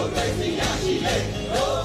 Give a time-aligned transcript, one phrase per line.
[0.00, 1.77] 哦对对压起来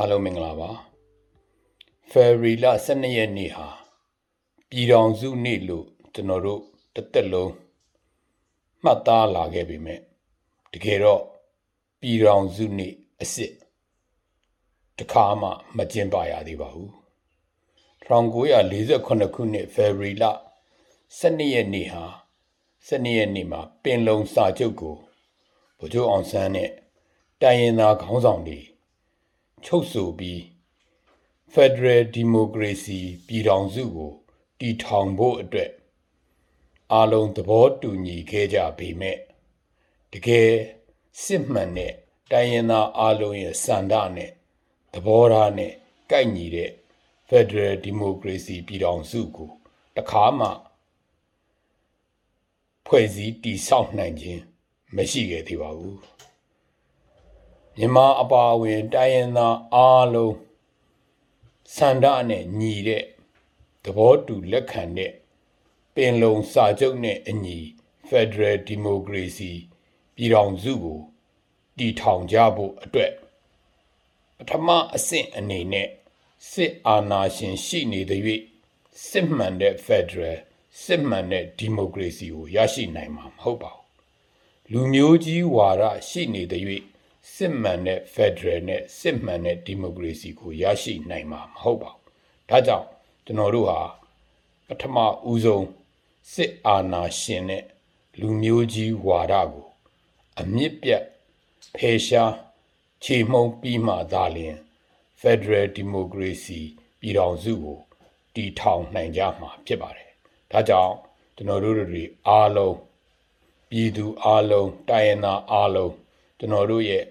[0.00, 0.70] အားလုံးမင်္ဂလာပါ
[2.10, 3.68] ဖေဗရီလ12ရက်နေ့ဟာ
[4.70, 6.62] ပြည်တော်စုနေ့လို့ကျွန်တော်တို့
[6.94, 7.52] တစ်သက်လုံး
[8.84, 10.00] မှတ်သားလာခဲ့ပြီမဲ့
[10.72, 11.22] တကယ်တော့
[12.00, 13.52] ပြည်တော်စုနေ့အစ်စ်
[14.98, 16.90] တခါမှမကျင်းပရသေးပါဘူး
[18.08, 20.24] 1948ခုနှစ်ဖေဗရီလ
[21.20, 22.04] 12ရက်နေ့ဟာ
[22.88, 24.96] 12ရက်နေ့မှာပင်လုံစာချုပ်ကို
[25.78, 26.70] ဗိုလ်ချုပ်အောင်ဆန်းနဲ့
[27.42, 28.60] တိုင်းရင်းသားခေါင်းဆောင်တွေ
[29.64, 30.40] ချုပ်ဆိုပြီး
[31.54, 34.12] Federal Democracy ပြည်ထောင်စုကို
[34.58, 35.70] တည်ထောင်ဖို့အတွက်
[36.92, 39.18] အားလုံးသဘောတူညီခဲ့ကြပေမဲ့
[40.12, 40.50] တကယ်
[41.22, 41.94] စစ်မှန်တဲ့
[42.30, 44.30] တိုင်းရင်းသားအားလုံးရဲ့စန္ဒနဲ့
[44.92, 45.72] သဘောထားနဲ့
[46.10, 46.70] ကိုက်ညီတဲ့
[47.28, 49.50] Federal Democracy ပြည်ထောင်စုကို
[49.96, 50.48] တခါမှ
[52.86, 54.42] ဖွဲ့စည်းတည်ဆောက်နိုင်ခြင်း
[54.96, 55.98] မရှိခဲ့သေးပါဘူး
[57.80, 60.34] မြန်မာအပါအဝင်တိုင်းရင်းသားအားလုံး
[61.76, 63.04] စန္ဒနဲ့ညီတဲ့
[63.82, 65.12] သဘောတူလက်ခံတဲ့
[65.94, 67.58] ပင်လုံစာချုပ်နဲ့အညီ
[68.08, 69.52] Federal Democracy
[70.14, 71.00] ပြည်ထောင်စုကို
[71.78, 73.12] တည်ထောင်ကြဖို့အတွက်
[74.36, 75.88] ပထမအဆင့်အနေနဲ့
[76.50, 78.22] စစ်အာဏာရှင်ရှိနေတဲ့၍
[79.08, 80.36] စစ်မှန်တဲ့ Federal
[80.84, 83.86] စစ်မှန်တဲ့ Democracy ကိုရရှိနိုင်မှာမဟုတ်ပါဘူး
[84.72, 86.64] လူမျိုးကြီးဝါဒရှိနေတဲ့၍
[87.34, 92.86] စစ်မှန်တဲ့ Federal နဲ့စစ်မှန်တဲ့ Democracy ကိုရရှိနိုင်မှာမဟုတ်ပါဘူးဒါကြောင့်
[93.24, 93.80] ကျွန်တော်တို့ဟာ
[94.68, 94.96] ပထမ
[95.30, 95.66] ဦးဆုံး
[96.32, 97.64] စစ်အာဏာရှင်နဲ့
[98.20, 99.66] လူမျိုးကြီးဝါဒကို
[100.40, 101.02] အမြင့်ပြတ်
[101.74, 102.34] ဖယ်ရှား
[103.04, 104.56] ခြေမှုန်းပြီးမှသာလျှင်
[105.20, 106.60] Federal Democracy
[107.00, 107.78] ပြည်ထောင်စုကို
[108.34, 110.10] တည်ထောင်နိုင်ကြမှာဖြစ်ပါတယ်။
[110.50, 110.94] ဒါကြောင့်
[111.36, 112.76] ကျွန်တော်တို့တွေအားလုံး
[113.70, 115.92] ပြည်သူအားလုံးတိုင်းရင်းသားအားလုံး
[116.38, 117.04] ကျွန်တော်တို့ရဲ့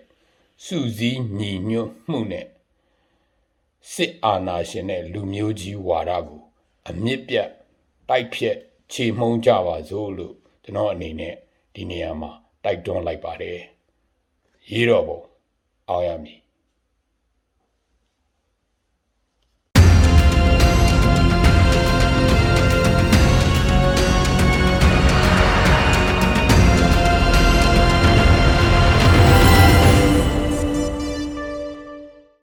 [0.66, 2.48] စုစည်းညီညွတ်မှုနဲ့
[3.94, 6.42] စစ်အာဏာရှင်နဲ့လူမျိုးကြီးဝါဒကို
[6.90, 7.50] အမြင့်ပြတ်
[8.10, 8.58] တိုက်ဖြတ်
[8.92, 11.36] ခြေမှုန်းကြပါစို့လို့ကျွန်တော်အနေနဲ့
[11.74, 12.32] ဒီနေရာမှာ
[12.64, 13.60] တိုက်တွန်းလိုက်ပါတယ်။
[14.72, 15.22] ရေးတော့ဘုံ
[15.90, 16.40] အောင်ရမည်